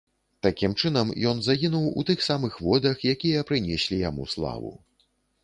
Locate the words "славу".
4.35-4.73